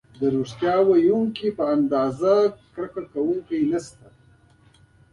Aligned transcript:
د 0.19 0.21
ریښتیا 0.35 0.75
ویونکي 0.87 1.47
په 1.57 1.63
اندازه 1.75 2.33
کرکه 2.73 3.01
کوونکي 3.13 3.57
نشته. 3.71 4.07